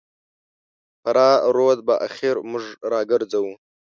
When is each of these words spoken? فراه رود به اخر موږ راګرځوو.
فراه 1.01 1.37
رود 1.55 1.79
به 1.87 1.95
اخر 2.07 2.35
موږ 2.51 2.65
راګرځوو. 2.91 3.53